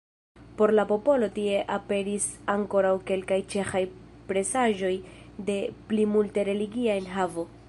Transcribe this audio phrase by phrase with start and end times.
[0.59, 3.83] Por la popolo tie aperis ankoraŭ kelkaj ĉeĥaj
[4.33, 4.93] presaĵoj
[5.51, 7.51] de plimulte religia enhavo.